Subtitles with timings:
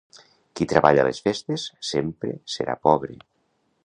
[0.59, 3.19] Qui treballa a les festes, sempre serà pobre.